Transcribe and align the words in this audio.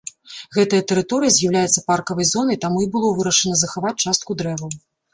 Гэтая 0.55 0.79
тэрыторыя 0.91 1.35
з'яўляецца 1.35 1.85
паркавай 1.93 2.31
зонай, 2.33 2.61
таму 2.67 2.77
і 2.89 2.91
было 2.99 3.15
вырашана 3.21 3.63
захаваць 3.67 3.97
частку 4.03 4.31
дрэваў. 4.45 4.79